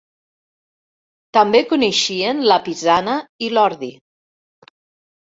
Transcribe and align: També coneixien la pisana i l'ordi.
També 1.37 1.61
coneixien 1.73 2.41
la 2.53 2.57
pisana 2.69 3.19
i 3.49 3.51
l'ordi. 3.53 3.91